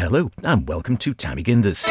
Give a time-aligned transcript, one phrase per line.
[0.00, 1.86] Hello, and welcome to Tammy Ginders.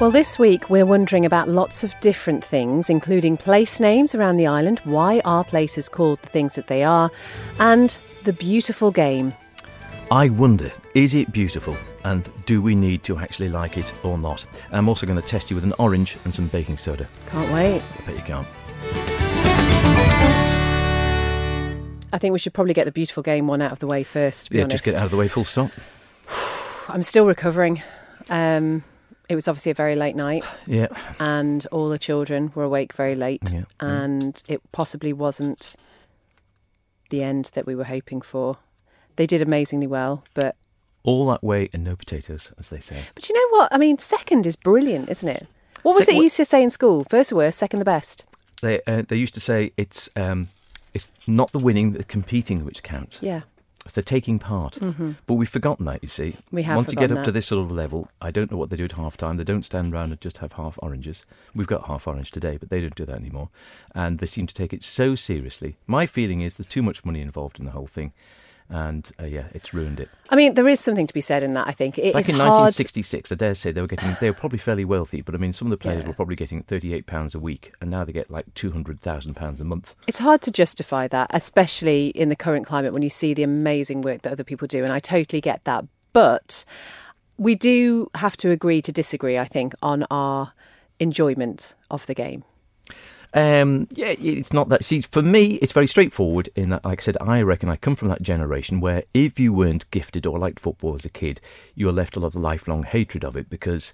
[0.00, 4.46] Well, this week we're wondering about lots of different things, including place names around the
[4.46, 7.10] island, why are places called the things that they are,
[7.58, 9.34] and the beautiful game.
[10.10, 11.76] I wonder, is it beautiful?
[12.04, 14.46] And do we need to actually like it or not?
[14.72, 17.06] I'm also going to test you with an orange and some baking soda.
[17.26, 17.82] Can't wait.
[17.82, 18.46] I bet you can't.
[22.12, 24.48] I think we should probably get the beautiful game one out of the way first,
[24.52, 24.70] Yeah, honest.
[24.70, 25.70] just get out of the way, full stop.
[26.88, 27.82] I'm still recovering.
[28.30, 28.84] Um,
[29.28, 30.86] it was obviously a very late night, Yeah.
[31.18, 35.74] and all the children were awake very late, Yeah, and it possibly wasn't
[37.10, 38.58] the end that we were hoping for.
[39.16, 40.54] They did amazingly well, but
[41.02, 42.98] All that way and no potatoes, as they say.
[43.16, 43.72] but you know what?
[43.74, 45.46] I mean, second is brilliant, isn't it?
[45.82, 47.04] What was it you used to say in school?
[47.10, 48.24] First the worst, second the best.
[48.64, 50.48] They uh, they used to say it's um,
[50.94, 53.18] it's not the winning, the competing which counts.
[53.20, 53.42] Yeah.
[53.84, 54.78] It's the taking part.
[55.26, 56.30] But we've forgotten that, you see.
[56.30, 56.56] Mm-hmm.
[56.56, 58.70] We have Once you get up to this sort of level, I don't know what
[58.70, 59.36] they do at half time.
[59.36, 61.26] They don't stand around and just have half oranges.
[61.54, 63.50] We've got half orange today, but they don't do that anymore.
[63.94, 65.76] And they seem to take it so seriously.
[65.86, 68.14] My feeling is there's too much money involved in the whole thing.
[68.70, 70.08] And uh, yeah, it's ruined it.
[70.30, 71.68] I mean, there is something to be said in that.
[71.68, 72.48] I think it Back in hard.
[72.72, 75.52] 1966, I dare say they were getting, they were probably fairly wealthy, but I mean,
[75.52, 76.08] some of the players Yeah.
[76.08, 79.94] were probably getting £38 a week, and now they get like £200,000 a month.
[80.06, 84.00] It's hard to justify that, especially in the current climate when you see the amazing
[84.00, 85.84] work that other people do, and I totally get that.
[86.14, 86.64] But
[87.36, 90.52] we do have to agree to disagree, I think, on our
[90.98, 92.44] enjoyment of the game.
[93.34, 94.84] Um, yeah, it's not that.
[94.84, 96.48] See, for me, it's very straightforward.
[96.54, 99.52] In that, like I said, I reckon I come from that generation where if you
[99.52, 101.40] weren't gifted or liked football as a kid,
[101.74, 103.92] you were left a lot of lifelong hatred of it because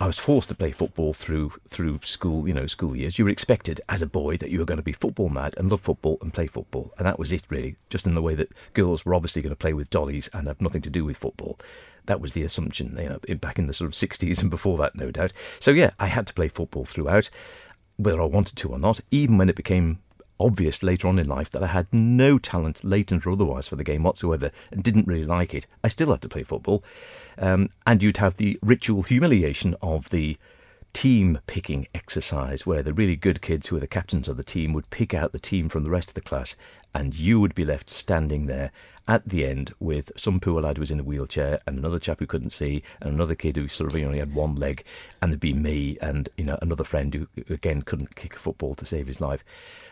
[0.00, 3.18] I was forced to play football through through school, you know, school years.
[3.18, 5.70] You were expected as a boy that you were going to be football mad and
[5.70, 7.76] love football and play football, and that was it really.
[7.90, 10.60] Just in the way that girls were obviously going to play with dollies and have
[10.60, 11.58] nothing to do with football.
[12.06, 14.94] That was the assumption, you know, back in the sort of sixties and before that,
[14.94, 15.32] no doubt.
[15.58, 17.30] So yeah, I had to play football throughout,
[17.96, 19.00] whether I wanted to or not.
[19.10, 19.98] Even when it became
[20.38, 23.84] obvious later on in life that I had no talent, latent or otherwise, for the
[23.84, 26.84] game whatsoever, and didn't really like it, I still had to play football.
[27.38, 30.36] Um, and you'd have the ritual humiliation of the
[30.92, 34.72] team picking exercise where the really good kids who were the captains of the team
[34.72, 36.56] would pick out the team from the rest of the class
[36.96, 38.72] and you would be left standing there
[39.06, 42.20] at the end with some poor lad who was in a wheelchair and another chap
[42.20, 44.82] who couldn't see and another kid who sort of only had one leg
[45.20, 48.74] and there'd be me and you know another friend who again couldn't kick a football
[48.74, 49.44] to save his life.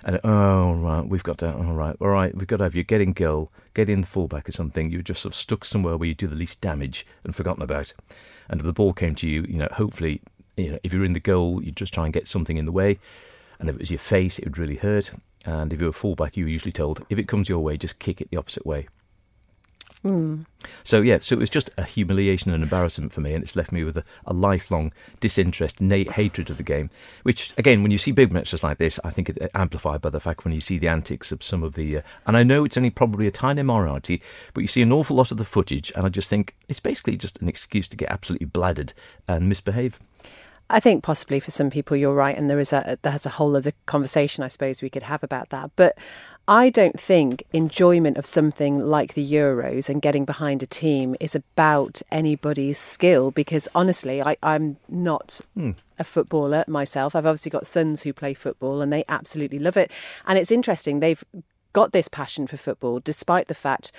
[0.03, 2.84] And oh right we've got to all right all right we've got to have you
[2.84, 4.91] get in goal get in the fullback or something.
[4.91, 7.62] You were just sort of stuck somewhere where you do the least damage and forgotten
[7.62, 7.93] about.
[8.48, 10.22] And if the ball came to you you know hopefully
[10.56, 12.72] you know, if you're in the goal, you just try and get something in the
[12.72, 12.98] way.
[13.59, 15.12] And if it was your face, it would really hurt.
[15.47, 17.76] And if you were a fullback, you were usually told, if it comes your way,
[17.76, 18.88] just kick it the opposite way.
[20.82, 23.72] So, yeah, so it was just a humiliation and embarrassment for me, and it's left
[23.72, 26.91] me with a, a lifelong disinterest, na- hatred of the game.
[27.22, 30.20] Which, again, when you see big matches like this, I think it amplified by the
[30.20, 31.98] fact when you see the antics of some of the.
[31.98, 34.20] Uh, and I know it's only probably a tiny minority,
[34.53, 37.16] but you see an awful lot of the footage, and I just think it's basically
[37.16, 38.93] just an excuse to get absolutely bladdered
[39.26, 39.98] and misbehave.
[40.74, 43.56] I think possibly for some people you're right, and there is a there's a whole
[43.56, 45.70] other conversation I suppose we could have about that.
[45.76, 45.96] But
[46.48, 51.36] I don't think enjoyment of something like the Euros and getting behind a team is
[51.36, 55.70] about anybody's skill because honestly, I, I'm not hmm.
[55.96, 57.14] a footballer myself.
[57.14, 59.92] I've obviously got sons who play football and they absolutely love it.
[60.26, 61.22] And it's interesting, they've
[61.72, 63.92] got this passion for football despite the fact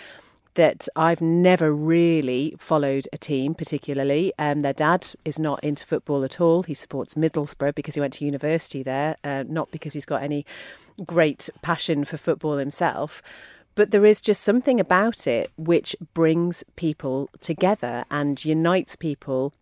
[0.55, 4.33] that I've never really followed a team particularly.
[4.39, 6.63] Um, their dad is not into football at all.
[6.63, 10.45] He supports Middlesbrough because he went to university there, uh, not because he's got any
[11.05, 13.21] great passion for football himself.
[13.75, 19.53] But there is just something about it which brings people together and unites people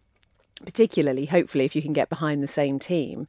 [0.65, 3.27] particularly hopefully if you can get behind the same team.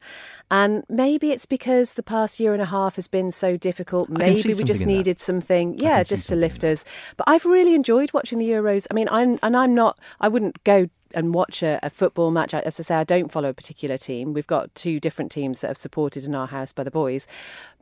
[0.51, 4.09] And maybe it's because the past year and a half has been so difficult.
[4.09, 4.93] Maybe we just in that.
[4.93, 6.85] needed something yeah just to lift us.
[7.17, 8.87] But i've really enjoyed watching the euros.
[8.89, 12.53] I mean i'm and i'm not i wouldn't go and watch a, a football match.
[12.53, 14.33] As i say i don't follow a particular team.
[14.33, 17.27] We've got two different teams that have supported in our house by the boys.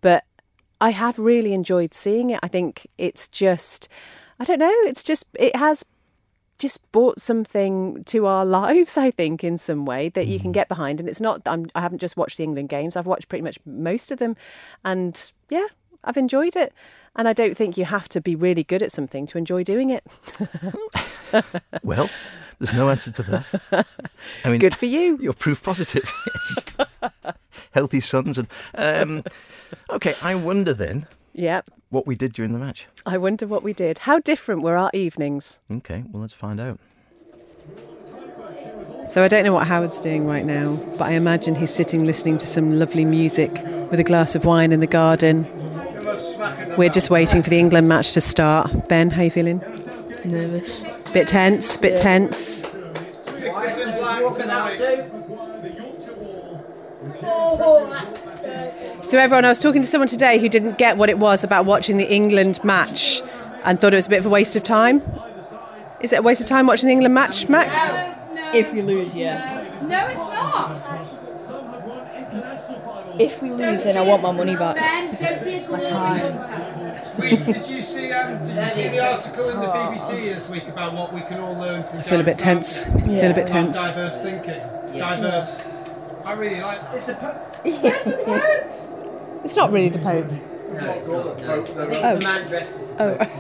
[0.02, 0.26] But
[0.82, 2.40] i have really enjoyed seeing it.
[2.44, 3.88] I think it's just
[4.40, 5.86] i don't know it's just it has
[6.60, 10.54] just brought something to our lives, I think, in some way that you can Mm.
[10.54, 11.00] get behind.
[11.00, 13.58] And it's not, I'm, I haven't just watched the England games, I've watched pretty much
[13.66, 14.36] most of them.
[14.84, 15.68] And yeah,
[16.04, 16.74] I've enjoyed it.
[17.16, 19.92] And I don't think you have to be really good at something to enjoy doing
[19.92, 20.04] it.
[21.84, 22.10] well,
[22.58, 23.86] there's no answer to that.
[24.44, 25.20] I mean, good for you.
[25.22, 26.12] You're proof positive.
[27.72, 29.24] Healthy sons and um,
[29.92, 30.14] okay.
[30.24, 31.06] I wonder then.
[31.34, 31.70] Yep.
[31.90, 32.88] What we did during the match.
[33.06, 34.00] I wonder what we did.
[34.00, 35.60] How different were our evenings?
[35.72, 36.04] Okay.
[36.12, 36.80] Well, let's find out.
[39.06, 42.38] So I don't know what Howard's doing right now, but I imagine he's sitting listening
[42.38, 43.52] to some lovely music
[43.92, 45.46] with a glass of wine in the garden.
[46.78, 48.88] We're just waiting for the England match to start.
[48.88, 49.62] Ben, how you feeling?
[50.24, 50.86] Nervous.
[51.12, 52.04] Bit tense, bit yeah.
[52.04, 52.64] tense.
[59.04, 61.66] So everyone, I was talking to someone today who didn't get what it was about
[61.66, 63.22] watching the England match
[63.64, 65.02] and thought it was a bit of a waste of time.
[66.02, 67.78] Is it a waste of time watching the England match, Max?
[68.54, 69.64] If we lose, yeah.
[69.88, 70.80] No, it's not.
[73.20, 74.76] If we lose, then I want my money back.
[74.76, 77.20] Ben, don't be a my time.
[77.20, 78.12] Wait, did you see?
[78.12, 81.40] Um, did you see the article in the BBC this week about what we can
[81.40, 82.00] all learn from?
[82.00, 82.86] I feel a bit tense.
[82.88, 83.22] Yeah.
[83.22, 83.78] Feel a bit tense.
[83.78, 84.96] Diverse thinking.
[84.96, 85.16] Yeah.
[85.16, 85.64] Diverse.
[86.26, 86.82] I really like.
[86.94, 87.58] It's the Pope.
[89.44, 90.32] It's not really the Pope.
[90.32, 90.40] No,
[90.94, 91.38] it's not.
[91.42, 91.44] No.
[91.54, 92.16] I think it's oh.
[92.16, 93.16] the man dressed as the oh.
[93.18, 93.30] Pope.
[93.30, 93.34] Oh.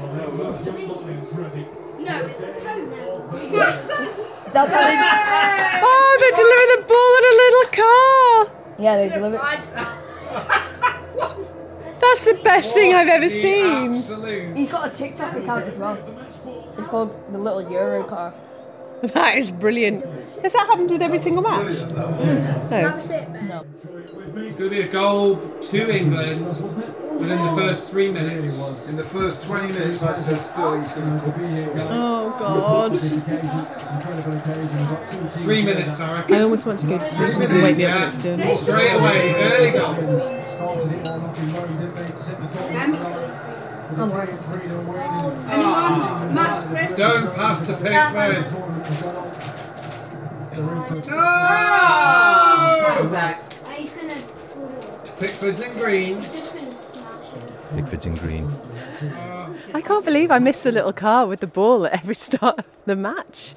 [2.00, 3.32] No, it's the Pope.
[3.32, 4.10] What's that?
[4.54, 4.98] That's how they.
[5.82, 8.52] Oh, they deliver the ball in a little car.
[8.78, 9.38] Yeah, they deliver.
[12.02, 13.94] That's the best thing I've ever seen.
[13.94, 14.58] Absolute.
[14.58, 15.98] He's got a TikTok account as well.
[16.78, 18.34] It's called the Little Euro Car.
[19.14, 20.06] That is brilliant.
[20.42, 21.74] Has that happened with every single match?
[21.74, 21.94] Mm.
[21.94, 22.80] No.
[23.42, 23.66] no.
[23.98, 26.46] It's going to be a goal to England
[27.20, 28.58] within the first three minutes.
[28.88, 31.36] In the first 20 minutes, I said Sterling's going to cook.
[31.92, 32.98] Oh, God.
[35.42, 36.36] Three minutes, I reckon.
[36.36, 38.58] I almost want to go to sleep and wake me up when it's done.
[38.58, 39.96] Straight away, early goal.
[43.96, 44.32] I'm ready.
[45.54, 45.74] Anyone?
[45.76, 46.32] Ah.
[46.34, 46.96] Max, Chris?
[46.98, 49.54] Don't pass to Pickford.
[51.08, 51.16] No!
[53.76, 54.16] He's gonna.
[55.20, 56.20] Pickford's in green.
[56.20, 57.52] He's just gonna smash it.
[57.76, 58.52] Pickford's in green.
[59.74, 62.66] I can't believe I missed the little car with the ball at every start of
[62.86, 63.56] the match.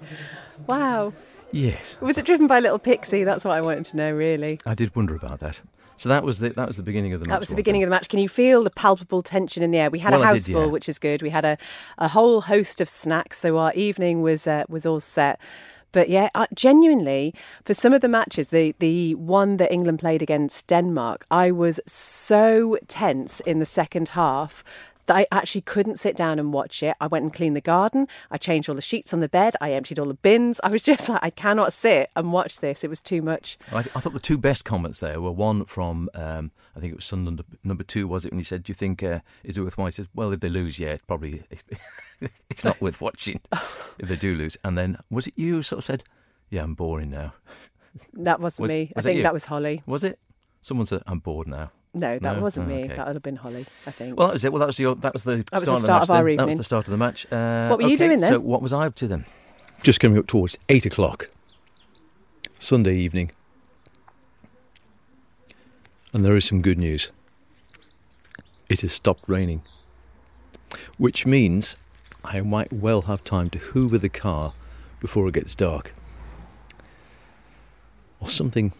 [0.66, 1.12] Wow.
[1.52, 1.96] Yes.
[2.00, 3.24] Was it driven by little Pixie?
[3.24, 4.58] That's what I wanted to know, really.
[4.66, 5.60] I did wonder about that.
[5.96, 7.34] So that was the that was the beginning of the match.
[7.34, 8.08] That was the beginning of the match.
[8.08, 9.90] Can you feel the palpable tension in the air?
[9.90, 10.70] We had well, a house did, full, yeah.
[10.70, 11.22] which is good.
[11.22, 11.56] We had a,
[11.98, 15.40] a whole host of snacks, so our evening was uh, was all set.
[15.92, 17.32] But yeah, uh, genuinely,
[17.64, 21.80] for some of the matches, the the one that England played against Denmark, I was
[21.86, 24.62] so tense in the second half
[25.06, 26.96] that I actually couldn't sit down and watch it.
[27.00, 28.08] I went and cleaned the garden.
[28.30, 29.54] I changed all the sheets on the bed.
[29.60, 30.60] I emptied all the bins.
[30.62, 32.84] I was just like, I cannot sit and watch this.
[32.84, 33.58] It was too much.
[33.72, 36.92] I, th- I thought the two best comments there were one from, um, I think
[36.92, 38.32] it was Sunderland number two, was it?
[38.32, 39.86] When he said, Do you think, uh, is it worth watching?
[39.86, 41.42] He says, Well, if they lose, yeah, it's probably,
[42.50, 44.56] it's not worth watching if they do lose.
[44.64, 46.04] And then, was it you who sort of said,
[46.50, 47.34] Yeah, I'm boring now?
[48.12, 48.92] That wasn't was, me.
[48.94, 49.82] Was I think that was Holly.
[49.86, 50.18] Was it?
[50.60, 51.70] Someone said, I'm bored now.
[51.96, 52.42] No, that no?
[52.42, 52.84] wasn't oh, me.
[52.84, 52.94] Okay.
[52.94, 54.18] That would have been Holly, I think.
[54.18, 54.52] Well, that was it.
[54.52, 56.36] Well, that was the that was the that was the start of, of, our evening.
[56.36, 57.24] That was the start of the match.
[57.32, 58.32] Uh, what were okay, you doing then?
[58.32, 59.24] So, what was I up to then?
[59.82, 61.30] Just coming up towards eight o'clock,
[62.58, 63.30] Sunday evening,
[66.12, 67.12] and there is some good news.
[68.68, 69.62] It has stopped raining,
[70.98, 71.78] which means
[72.22, 74.52] I might well have time to hoover the car
[75.00, 75.94] before it gets dark,
[78.20, 78.74] or something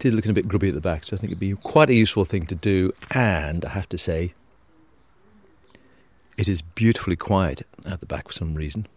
[0.00, 1.94] did looking a bit grubby at the back, so I think it'd be quite a
[1.94, 2.92] useful thing to do.
[3.10, 4.32] And I have to say,
[6.38, 8.88] it is beautifully quiet at the back for some reason.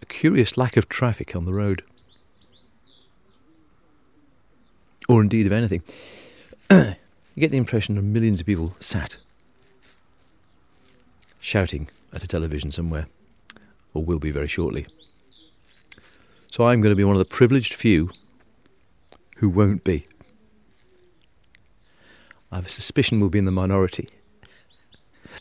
[0.00, 1.82] A curious lack of traffic on the road.
[5.06, 5.82] Or indeed of anything.
[6.70, 6.94] you
[7.38, 9.18] get the impression of millions of people sat,
[11.38, 13.06] shouting at a television somewhere,
[13.92, 14.86] or will be very shortly.
[16.50, 18.10] So I'm going to be one of the privileged few
[19.36, 20.06] who won't be.
[22.50, 24.06] I have a suspicion we'll be in the minority.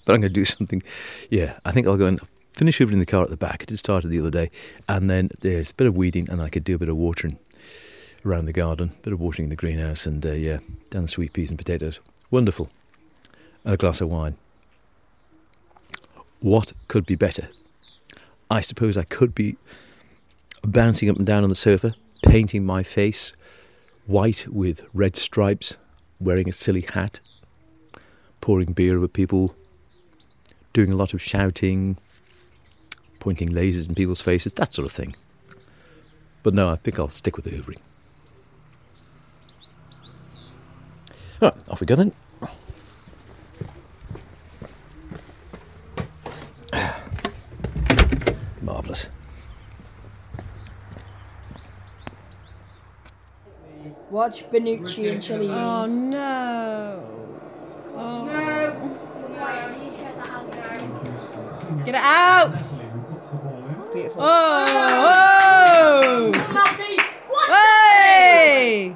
[0.05, 0.81] but I'm going to do something.
[1.29, 2.19] Yeah, I think I'll go and
[2.53, 3.63] finish hoovering the car at the back.
[3.63, 4.49] It started the other day.
[4.87, 7.37] And then there's a bit of weeding, and I could do a bit of watering
[8.25, 10.59] around the garden, a bit of watering in the greenhouse, and uh, yeah,
[10.89, 11.99] down the sweet peas and potatoes.
[12.31, 12.69] Wonderful.
[13.63, 14.35] And a glass of wine.
[16.39, 17.49] What could be better?
[18.49, 19.57] I suppose I could be
[20.63, 23.33] bouncing up and down on the sofa, painting my face
[24.05, 25.77] white with red stripes,
[26.19, 27.19] wearing a silly hat,
[28.41, 29.55] pouring beer over people,
[30.73, 31.97] doing a lot of shouting,
[33.19, 35.15] pointing lasers in people's faces, that sort of thing.
[36.43, 37.79] But no, I think I'll stick with the hoovering.
[41.41, 42.13] Right, off we go then.
[54.15, 55.49] Watch Bonucci and Chile.
[55.51, 57.03] Oh, oh no!
[61.83, 62.57] Get it out!
[63.93, 64.21] Beautiful.
[64.23, 64.31] Oh!
[66.07, 66.31] Oh!
[67.49, 68.95] Hey!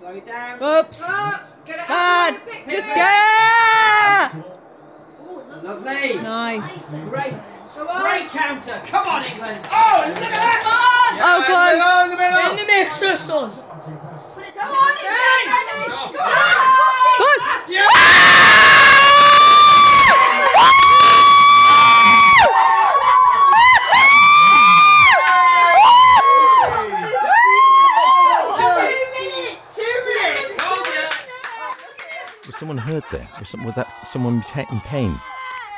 [0.00, 0.60] Slow it down.
[0.60, 1.00] Oops!
[1.64, 2.34] Get it Bad!
[2.34, 2.40] out.
[2.68, 2.96] Just it.
[2.96, 3.08] go!
[5.62, 6.14] Lovely.
[6.16, 7.04] Nice.
[7.04, 7.63] Great.
[7.74, 8.02] Come on.
[8.02, 8.80] Great counter.
[8.86, 9.58] Come on, England.
[9.64, 10.62] Oh, look at that.
[11.20, 12.04] Oh, go on.
[12.04, 12.88] In the middle, in the middle.
[12.88, 13.50] Mister son.
[13.50, 15.50] Come on, it's ready.
[17.18, 17.40] Good.
[32.46, 33.28] Was someone hurt there?
[33.40, 35.20] Was, some, was that someone in pain?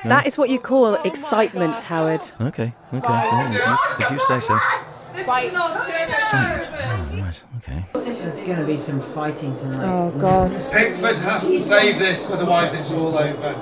[0.05, 0.11] No?
[0.11, 2.23] That is what you call excitement, Howard.
[2.41, 3.09] Okay, okay.
[3.09, 4.59] yeah, if, you, if you say so.
[5.17, 5.65] Excitement.
[5.65, 7.85] Oh, right, okay.
[7.95, 9.89] There's going to be some fighting tonight.
[9.89, 10.51] Oh God.
[10.71, 13.55] Pickford has to save this, otherwise it's all over.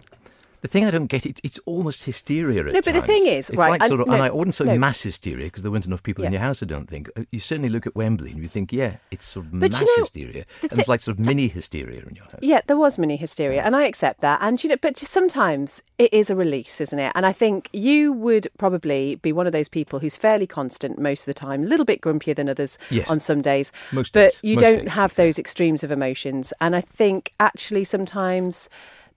[0.60, 1.24] the thing I don't get.
[1.26, 4.08] It, it's almost hysteria at No, but the thing is, it's right, like sort of,
[4.08, 4.78] no, and I wouldn't say no.
[4.78, 6.62] mass hysteria because there weren't enough people in your house.
[6.62, 7.08] I don't think.
[7.16, 9.80] Uh, You certainly look at Wembley and you think, yeah, it's sort of But mass
[9.80, 12.40] you know, hysteria, the and it's like sort of mini hysteria in your house.
[12.42, 14.38] Yeah, there was mini hysteria, and I accept that.
[14.42, 17.12] And you know, but just sometimes it is a release, isn't it?
[17.14, 21.20] And I think you would probably be one of those people who's fairly constant most
[21.22, 23.10] of the time, a little bit grumpier than others Yes.
[23.10, 23.72] on some days.
[23.92, 26.52] Most but days, you most don't days, have those extremes of emotions.
[26.60, 28.68] And I think actually sometimes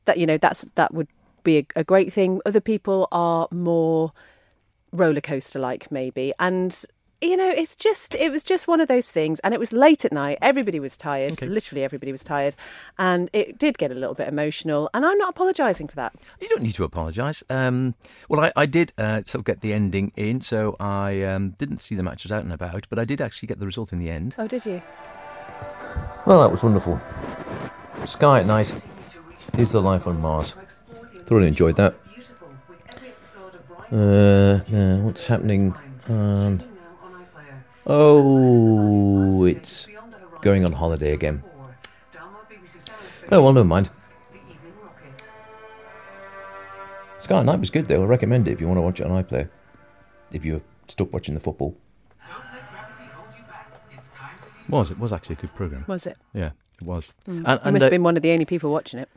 [0.06, 1.08] that you know that's that would
[1.44, 2.42] be a, a great thing.
[2.46, 4.12] Other people are more
[4.92, 6.84] roller coaster like maybe and
[7.22, 10.04] you know it's just it was just one of those things and it was late
[10.04, 11.46] at night everybody was tired Okay.
[11.48, 12.56] literally everybody was tired
[13.00, 16.50] and it did get a little bit emotional and i'm not apologizing for that You
[16.50, 17.42] don't need to apologise.
[17.50, 17.96] Um,
[18.28, 21.82] well, I, I did uh, sort of get the ending in, so I um, didn't
[21.82, 24.10] see the matches out and about, but I did actually get the result in the
[24.10, 24.36] end.
[24.38, 24.82] oh did you
[26.26, 27.00] Well, that was wonderful.
[28.06, 28.74] Sky at night
[29.58, 30.54] is the life on Mars.
[31.32, 31.96] Thoroughly enjoyed that.
[33.90, 35.74] Uh, uh, what's happening?
[36.10, 36.60] Um,
[37.88, 39.88] oh, it's
[40.42, 41.42] going on holiday again.
[43.32, 43.90] Oh, well, never mind.
[47.20, 48.04] Sky at Night was good, though.
[48.04, 49.48] I recommend it if you want to watch it on iPlayer.
[50.34, 50.60] If you're
[50.90, 51.78] stuck watching the football.
[54.68, 55.86] Was it was actually a good program?
[55.88, 57.14] was it Yeah, it was.
[57.26, 59.08] And, you must uh, have been one of the only people watching it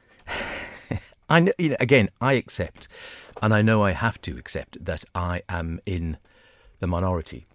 [1.29, 2.89] I know, you know, again, I accept,
[3.41, 6.19] and I know I have to accept that I am in
[6.81, 7.47] the minority.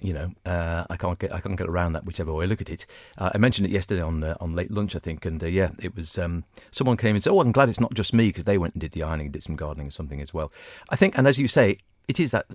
[0.00, 2.60] You know, uh, I can't get I can't get around that whichever way I look
[2.60, 2.86] at it.
[3.18, 5.70] Uh, I mentioned it yesterday on uh, on late lunch, I think, and uh, yeah,
[5.82, 8.44] it was um, someone came and said, "Oh, I'm glad it's not just me," because
[8.44, 10.52] they went and did the ironing, and did some gardening or something as well.
[10.88, 12.46] I think, and as you say, it is that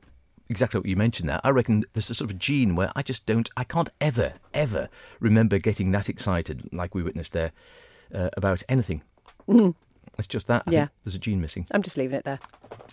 [0.50, 1.42] exactly what you mentioned there.
[1.44, 4.90] I reckon there's a sort of gene where I just don't, I can't ever, ever
[5.20, 7.52] remember getting that excited like we witnessed there
[8.14, 9.02] uh, about anything.
[10.18, 10.64] It's just that.
[10.68, 10.88] I Yeah.
[11.04, 11.66] there's a gene missing.
[11.72, 12.40] i'm just leaving it there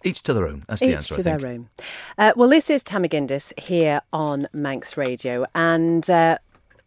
[0.03, 0.65] Each to their own.
[0.67, 1.15] That's the answer.
[1.15, 1.69] Each to their own.
[2.17, 6.39] Uh, well, this is Tammy Gindis here on Manx Radio, and uh,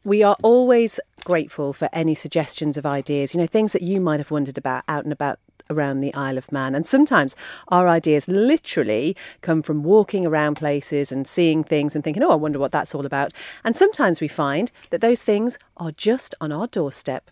[0.04, 3.34] we are always grateful for any suggestions of ideas.
[3.34, 6.38] You know, things that you might have wondered about out and about around the Isle
[6.38, 6.75] of Man.
[6.75, 7.36] And sometimes
[7.70, 12.36] our ideas literally come from walking around places and seeing things and thinking, oh, I
[12.36, 13.34] wonder what that's all about.
[13.63, 17.30] And sometimes we find that those things are just on our doorstep.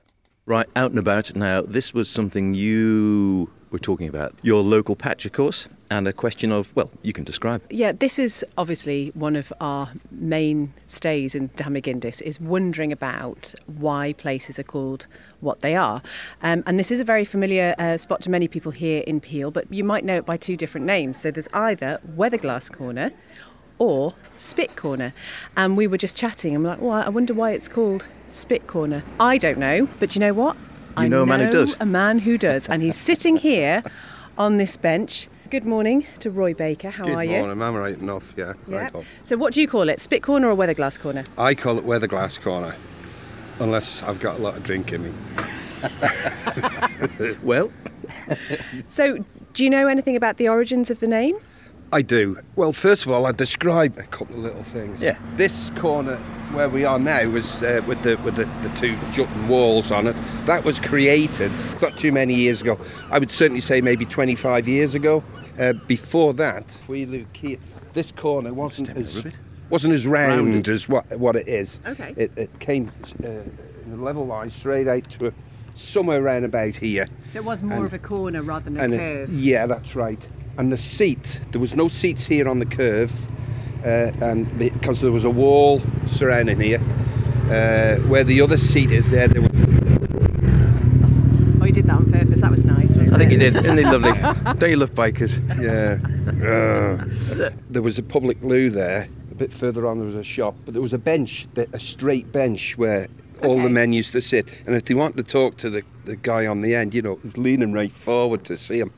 [0.52, 1.62] Right, out and about now.
[1.62, 4.36] This was something you were talking about.
[4.42, 7.62] Your local patch, of course, and a question of, well, you can describe.
[7.70, 14.12] Yeah, this is obviously one of our main stays in Damagindis is wondering about why
[14.12, 15.08] places are called
[15.40, 16.02] what they are.
[16.44, 19.52] Um, and this is a very familiar uh, spot to many people here in Peel,
[19.52, 21.22] but you might know it by two different names.
[21.22, 23.14] So there's either Weatherglass Corner
[23.82, 25.12] or Spit Corner.
[25.58, 26.56] And we were just chatting.
[26.56, 29.04] I'm like, well, I wonder why it's called Spit Corner.
[29.20, 30.56] I don't know, but you know what?
[30.56, 30.62] You
[30.98, 31.76] I know a man who does.
[31.80, 32.70] A man who does.
[32.70, 33.82] And he's sitting here
[34.38, 35.28] on this bench.
[35.50, 36.92] Good morning to Roy Baker.
[36.92, 37.32] How Good are you?
[37.32, 38.54] Good morning, I'm right enough, yeah.
[38.68, 38.78] Yeah.
[38.78, 39.04] Right up.
[39.24, 40.00] So, what do you call it?
[40.00, 41.26] Spit Corner or Weatherglass Corner?
[41.36, 42.76] I call it weatherglass corner,
[43.60, 45.14] unless I've got a lot of drink in me.
[47.42, 47.72] Well,
[48.84, 51.38] So, do you know anything about the origins of the name?
[51.94, 52.40] I do.
[52.56, 55.02] Well, first of all, I describe a couple of little things.
[55.02, 55.18] Yeah.
[55.36, 56.18] This corner
[56.54, 60.08] where we are now was uh, with the with the, the two jutting walls on
[60.08, 60.16] it.
[60.46, 62.80] That was created not too many years ago.
[63.10, 65.24] I would certainly say maybe 25 years ago.
[65.60, 67.58] Uh, before that, we look here.
[67.94, 69.24] This corner wasn't as
[69.70, 70.70] wasn't as round Rounded.
[70.70, 71.82] as what what it is.
[71.86, 72.14] Okay.
[72.16, 72.90] It, it came
[73.22, 75.34] uh, in a level line straight out to a,
[75.76, 77.08] somewhere around about here.
[77.34, 79.30] So, it was more And- of a corner rather than a curve.
[79.30, 80.20] yeah, that's right.
[80.62, 83.12] And the seat, there was no seats here on the curve,
[83.84, 86.80] uh, and because there was a wall surrounding here,
[87.50, 89.50] uh, where the other seat is there, there was
[91.60, 92.42] Oh, you did that on purpose.
[92.42, 92.90] That was nice.
[92.90, 93.42] wasn't I think it?
[93.42, 93.56] he did.
[93.56, 94.12] Isn't he lovely?
[94.60, 95.40] Don't you love bikers?
[95.60, 95.98] yeah,
[96.48, 99.08] Uh, there was a public loo there.
[99.32, 102.32] A bit further on, there was a shop, but there was a bench, a straight
[102.32, 103.08] bench where
[103.44, 104.46] all the men used to sit.
[104.68, 107.18] And if they wanted to talk to the, the guy on the end, you know,
[107.24, 108.94] was leaning right forward to see him.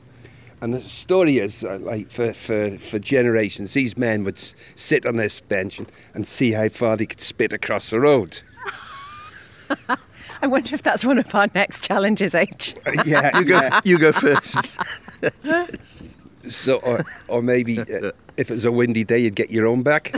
[0.60, 5.04] And the story is, uh, like, for, for, for generations, these men would s- sit
[5.04, 8.40] on this bench and, and see how far they could spit across the road.
[10.42, 12.74] I wonder if that's one of our next challenges, H.
[13.04, 13.80] yeah, You go.
[13.84, 14.78] You go first.
[16.46, 19.82] So, or, or maybe uh, if it was a windy day, you'd get your own
[19.82, 20.14] back.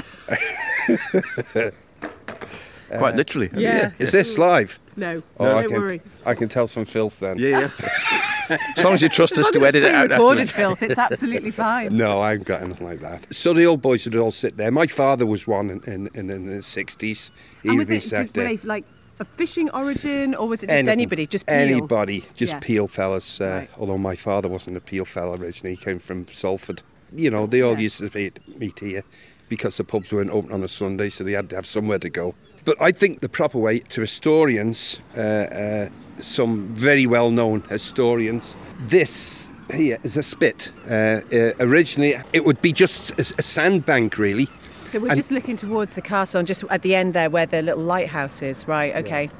[2.88, 3.48] Quite literally.
[3.56, 3.92] Yeah.
[4.00, 4.76] Is this live?
[4.96, 6.02] No, Oh, I don't can, worry.
[6.24, 7.38] I can tell some filth then.
[7.38, 8.35] Yeah, yeah.
[8.48, 10.50] As long as you trust us to edit it out recorded afterwards.
[10.78, 11.96] filth, it's absolutely fine.
[11.96, 13.26] No, I haven't got anything like that.
[13.34, 14.70] So the old boys would all sit there.
[14.70, 17.30] My father was one in, in, in, in the 60s.
[17.62, 18.84] He And was be it sat did, were they like
[19.18, 20.92] a fishing origin, or was it just Anything.
[20.92, 21.26] anybody?
[21.26, 21.54] Just peel?
[21.54, 22.60] Anybody, just Yeah.
[22.60, 23.40] Peel fellas.
[23.40, 23.70] Uh, Right.
[23.78, 26.82] Although my father wasn't a Peel fella originally, he came from Salford.
[27.14, 27.78] You know, they all Yeah.
[27.80, 29.04] used to meet, meet here
[29.48, 32.10] because the pubs weren't open on a Sunday, so they had to have somewhere to
[32.10, 32.34] go.
[32.66, 35.88] But I think the proper way to historians, uh, uh,
[36.20, 40.72] some very well known historians, this here is a spit.
[40.90, 44.48] Uh, uh, originally, it would be just a, a sandbank, really.
[44.90, 47.46] So we're And- just looking towards the castle, and just at the end there, where
[47.46, 48.66] the little lighthouse is.
[48.66, 48.96] Right.
[48.96, 49.30] Okay.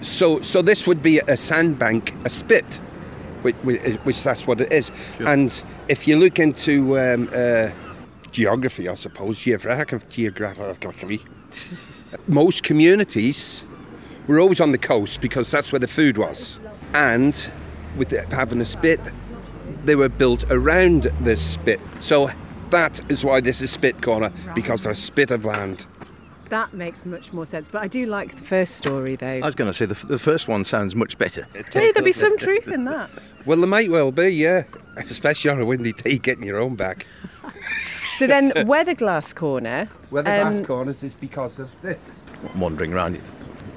[0.00, 2.76] So, so this would be a sandbank, a spit,
[3.42, 3.56] which,
[4.04, 4.92] which that's what it is.
[5.18, 7.70] And if you look into um, uh,
[8.30, 11.22] geography, I suppose, geographic, geographically,
[12.26, 13.62] most communities
[14.26, 16.60] were always on the coast because that's where the food was.
[16.94, 17.50] And
[17.96, 19.00] with the, having a spit,
[19.84, 21.80] they were built around this spit.
[22.00, 22.30] So
[22.70, 25.86] that is why this is Spit Corner, because of a spit of land.
[26.50, 27.68] That makes much more sense.
[27.68, 29.26] But I do like the first story, though.
[29.26, 31.46] I was going to say the, f- the first one sounds much better.
[31.70, 33.10] Tell you, there'll be some truth in that.
[33.44, 34.64] Well, there might well be, yeah.
[34.96, 37.06] Especially on a windy day, getting your own back.
[38.18, 39.88] So then, Weatherglass Corner.
[40.10, 42.00] Where the um, corners is because of this.
[42.56, 43.22] Wandering around it.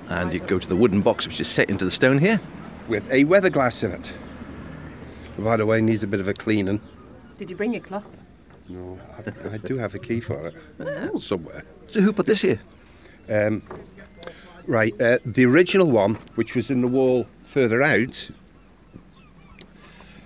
[0.08, 2.42] And you go to the wooden box, which is set into the stone here.
[2.88, 4.14] With a weather glass in it.
[5.38, 6.82] By the way, needs a bit of a cleaning.
[7.38, 8.04] Did you bring your cloth?
[8.68, 10.48] No, I, I do have a key for
[10.80, 11.64] it somewhere.
[11.86, 12.60] So who put this here?
[13.30, 13.62] Um,
[14.66, 18.32] right, uh, the original one, which was in the wall further out,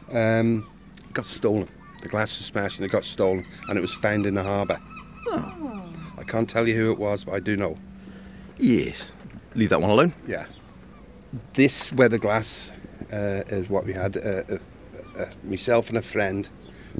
[0.09, 0.69] um,
[1.11, 1.67] got stolen.
[2.05, 4.79] The glass was smashed and it got stolen, and it was found in the harbour.
[5.27, 7.79] I can't tell you who it was, but I do know.
[8.59, 9.11] Yes.
[9.55, 10.13] Leave that one alone.
[10.27, 10.45] Yeah.
[11.55, 12.71] This weather glass
[13.11, 14.17] uh, is what we had.
[14.17, 14.57] Uh, uh,
[15.17, 16.47] uh, myself and a friend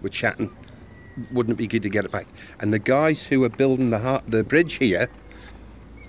[0.01, 0.49] were chatting.
[1.31, 2.25] Wouldn't it be good to get it back?
[2.59, 5.07] And the guys who were building the har- the bridge here,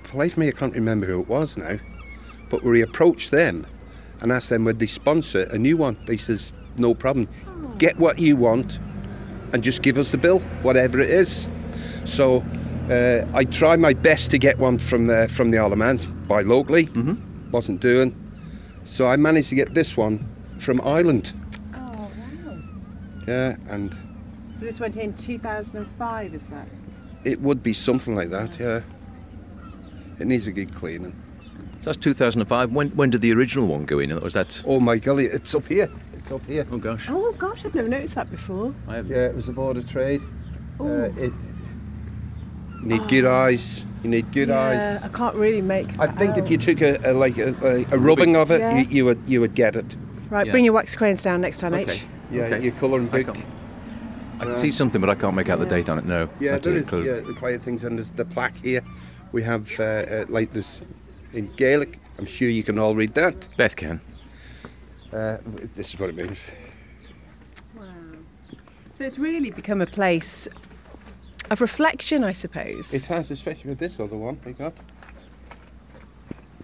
[0.04, 1.80] for the life of me, I can't remember who it was now,
[2.48, 3.66] but we approached them
[4.22, 5.98] and asked them would they sponsor a new one.
[6.06, 7.28] They says no problem.
[7.76, 8.78] Get what you want
[9.56, 11.48] and just give us the bill, whatever it is.
[12.04, 12.44] So
[12.90, 15.98] uh, I tried my best to get one from the, from the Isle of Man,
[16.28, 16.88] buy locally.
[16.88, 17.50] Mm-hmm.
[17.50, 18.14] Wasn't doing.
[18.84, 21.32] So I managed to get this one from Ireland.
[21.74, 22.58] Oh, wow.
[23.26, 23.96] Yeah, and
[24.60, 26.68] So this went in 2005, is that?
[27.24, 28.60] it would be something like that.
[28.60, 28.82] Yeah.
[30.20, 31.16] It needs a good cleaning.
[31.80, 32.72] So that's 2005.
[32.72, 34.12] When, when did the original one go in?
[34.12, 34.62] Or Was that?
[34.66, 35.90] Oh my golly, it's up here.
[36.26, 36.66] It's up here.
[36.72, 37.06] Oh gosh.
[37.08, 38.74] Oh gosh, I've never noticed that before.
[38.88, 40.20] I have, Yeah, it was a board of trade.
[40.80, 41.04] Uh, Oh.
[41.16, 41.32] it,
[42.82, 43.84] you need good eyes.
[44.02, 45.02] You need good yeah, eyes.
[45.04, 45.86] I can't really make.
[46.00, 48.58] I that think if you took a, a like a, a, a rubbing of it,
[48.60, 48.76] Yeah.
[48.80, 49.96] you, you would you would get it.
[50.28, 50.50] Right, Yeah.
[50.50, 51.92] bring your wax crayons down next time, Okay.
[51.92, 52.02] H.
[52.32, 52.64] Yeah, Okay.
[52.64, 53.34] your colouring I book.
[53.36, 53.46] can't-
[54.40, 56.06] I can see something, but I can't make out the date on it.
[56.06, 56.28] No.
[56.40, 58.80] Yeah, Have to there is include- yeah, the quiet things, and there's the plaque here.
[59.30, 60.80] We have uh, uh, like this
[61.32, 62.00] in Gaelic.
[62.18, 63.46] I'm sure you can all read that.
[63.56, 64.00] Beth can.
[65.12, 65.38] Uh,
[65.74, 66.44] this is what it means.
[67.76, 67.84] Wow.
[68.98, 70.48] So it's really become a place
[71.50, 72.92] of reflection, I suppose.
[72.92, 74.74] It has, especially with this other one we got.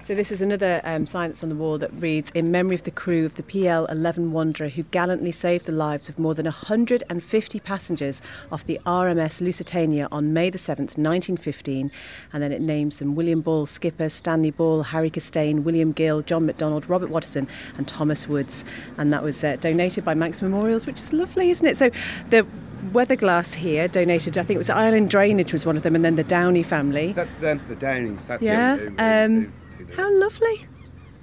[0.05, 2.83] So this is another um, sign that's on the wall that reads, "In memory of
[2.83, 6.45] the crew of the PL 11 Wanderer who gallantly saved the lives of more than
[6.45, 11.93] 150 passengers off the RMS Lusitania on May the 7th, 1915."
[12.33, 16.47] And then it names them: William Ball, skipper; Stanley Ball, Harry Costain, William Gill, John
[16.47, 17.47] McDonald, Robert Watterson,
[17.79, 18.65] and Thomas Woods.
[18.99, 21.77] And that was uh, donated by Manx Memorials, which is lovely, isn't it?
[21.77, 21.91] So
[22.31, 22.45] the
[22.93, 24.37] weather glass here donated.
[24.37, 27.13] I think it was Island Drainage was one of them, and then the Downey family.
[27.13, 28.25] That's them, the Downies.
[28.27, 28.75] That's Yeah.
[28.77, 29.53] them, who- who- Um,
[29.97, 30.67] how lovely.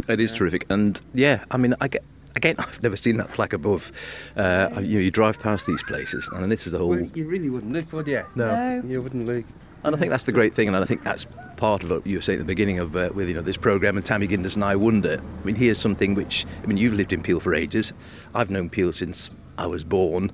[0.08, 2.04] It is terrific, and yeah, I mean, I get.
[2.36, 3.92] Again, I've never seen that plaque above.
[4.36, 6.90] Uh, you, you drive past these places, and this is the whole.
[6.90, 8.24] Well, you really wouldn't look, would you?
[8.36, 8.82] No.
[8.88, 9.46] You wouldn't look.
[9.84, 12.18] And I think that's the great thing, and I think that's part of what you
[12.18, 13.96] were saying at the beginning of uh, with you know this program.
[13.98, 15.22] And Tammy Ginders and I wonder.
[15.22, 17.94] I mean, here's something which I mean, you've lived in Peel for ages.
[18.36, 20.32] I've known Peel since I was born,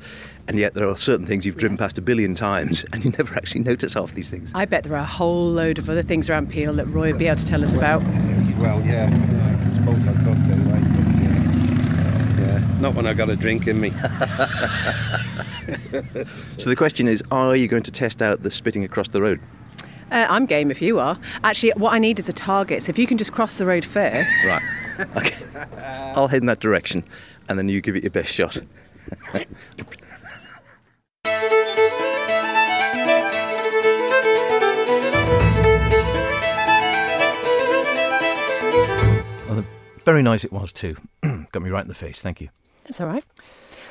[0.47, 3.35] and yet there are certain things you've driven past a billion times, and you never
[3.35, 4.51] actually notice half these things.
[4.53, 7.17] I bet there are a whole load of other things around Peel that Roy would
[7.17, 8.03] be able to tell us about.
[8.03, 9.09] Well, yeah.
[9.09, 10.83] I suppose I could do, right?
[11.21, 12.59] Yeah.
[12.59, 12.79] yeah.
[12.79, 13.91] Not when I've got a drink in me.
[16.57, 19.39] So the question is, are you going to test out the spitting across the road?
[20.11, 21.17] Uh, I'm game if you are.
[21.43, 22.83] Actually, what I need is a target.
[22.83, 24.47] So if you can just cross the road first.
[24.47, 24.61] Right.
[25.17, 25.35] Okay.
[26.15, 27.03] I'll head in that direction,
[27.49, 28.59] and then you give it your best shot.
[40.05, 40.95] Very nice it was too.
[41.23, 42.21] Got me right in the face.
[42.21, 42.49] Thank you.
[42.83, 43.23] That's all right.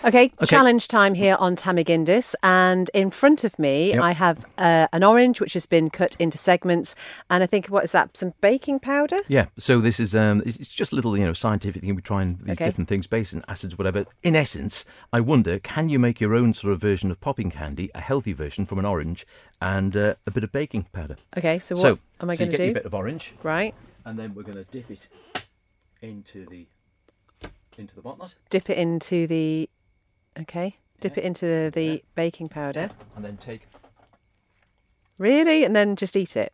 [0.05, 0.47] Okay, Okay.
[0.47, 2.35] challenge time here on Tamagindis.
[2.43, 4.03] And in front of me, Yep.
[4.03, 6.95] I have uh, an orange which has been cut into segments.
[7.31, 8.15] And I think, what is that?
[8.17, 9.17] Some baking powder?
[9.29, 9.47] Yeah.
[9.57, 11.95] So this is um, it's just a little you know scientific thing.
[11.95, 12.65] We try and these Okay.
[12.67, 14.05] different things, base and acids, whatever.
[14.23, 17.91] In essence, I wonder, can you make your own sort of version of popping candy,
[17.95, 19.27] a healthy version from an orange,
[19.63, 21.17] and uh, a bit of baking powder?
[21.39, 22.75] Okay, so what so am I so going to do?
[22.75, 23.75] bit of orange, Right.
[24.05, 25.09] and then we're going to dip it
[26.03, 26.67] into the
[27.79, 29.69] into the whatnot, Dip it into the.
[30.41, 30.77] Okay.
[31.01, 32.91] Dip it into the, the baking powder.
[33.17, 33.67] and then take.
[35.19, 35.65] Really?
[35.65, 36.53] And then just eat it.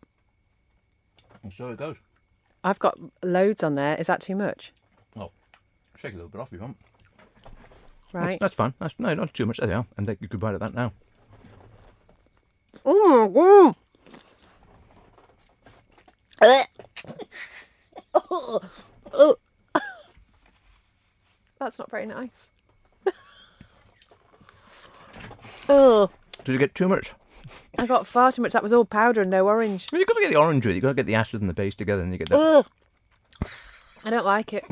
[1.42, 1.96] And so it goes.
[2.62, 3.96] I've got loads on there.
[3.96, 4.72] Is that too much?
[5.16, 5.30] Oh,
[5.96, 6.76] shake a little bit off if you want.
[8.12, 8.38] That's, Right.
[8.40, 8.74] that's fine.
[8.80, 9.58] That's no, not too much.
[9.58, 9.86] There you are.
[9.96, 10.92] And a good bite at that now.
[12.84, 13.74] Mm, mm.
[21.58, 22.50] That's not very nice.
[25.70, 26.10] Oh,
[26.44, 27.12] Did you get too much?
[27.78, 28.52] I got far too much.
[28.52, 29.88] That was all powder and no orange.
[29.90, 30.76] Well, you've got to get the orange with it.
[30.76, 32.38] You've got to get the acid and the base together, and you get that.
[32.38, 32.66] Ugh.
[34.04, 34.64] I don't like it.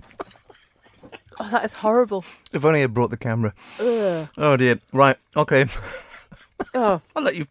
[1.40, 2.24] Oh, that is horrible.
[2.52, 3.54] If only I brought the camera.
[3.78, 4.28] Ugh.
[4.36, 4.80] Oh dear.
[4.92, 5.16] Right.
[5.36, 5.66] Okay.
[6.74, 7.46] Oh, I'll let you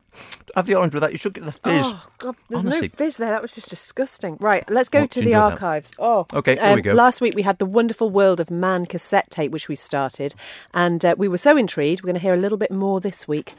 [0.55, 1.11] have the orange with that.
[1.11, 1.83] You should get the fizz.
[1.85, 2.87] oh God, there's Honestly.
[2.89, 3.29] no fizz there.
[3.31, 4.37] That was just disgusting.
[4.39, 5.51] Right, let's go Well, to the enjoyed that.
[5.53, 5.93] archives.
[5.97, 6.93] Oh, Okay, here we go.
[6.93, 10.35] Last week we had the wonderful world of man cassette tape, which we started,
[10.73, 12.01] and uh, we were so intrigued.
[12.03, 13.53] We're going to hear a little bit more this week.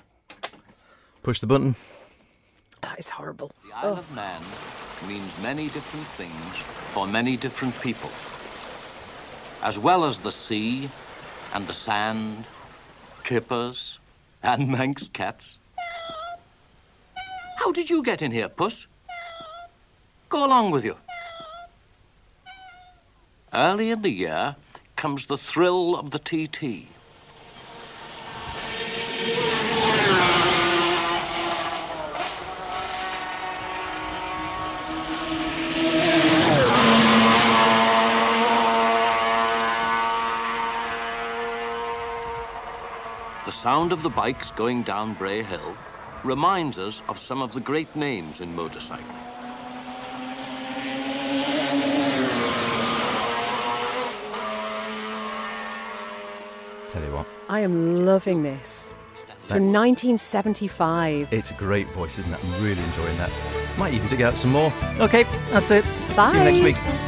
[1.23, 1.77] Push the button.
[2.83, 3.51] That is horrible.
[3.69, 4.41] The Isle of Man
[5.09, 6.57] means many different things
[6.93, 8.11] for many different people.
[9.63, 10.89] As well as the sea
[11.55, 12.45] and the sand,
[13.25, 13.98] kippers
[14.43, 15.59] and Manx cats.
[17.57, 18.87] How did you get in here, Puss?
[20.29, 20.97] Go along with you.
[23.53, 24.57] Early in the year
[24.97, 26.87] comes the thrill of the TT.
[43.59, 45.77] Sound of the bikes going down Bray Hill
[46.23, 49.03] reminds us of some of the great names in motorcycling.
[56.89, 58.95] Tell you what, I am loving this.
[59.43, 61.33] It's from 1975.
[61.33, 62.39] it's a great voice, isn't it?
[62.45, 63.33] I'm really enjoying that.
[63.77, 64.73] Might even dig out some more.
[65.01, 65.85] Okay, that's it.
[66.15, 66.31] Bye.
[66.31, 67.08] See you next week.